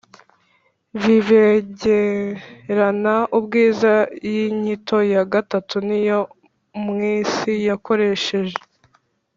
[1.01, 3.93] bibengerana ubwiza
[4.27, 6.19] iyi nyito ya gatatu ni yo
[6.77, 8.57] umwisi yakoresheje